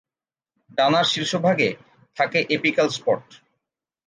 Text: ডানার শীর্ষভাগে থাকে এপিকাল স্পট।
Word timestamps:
ডানার 0.77 1.05
শীর্ষভাগে 1.05 1.69
থাকে 2.17 2.39
এপিকাল 2.49 2.87
স্পট। 2.89 3.23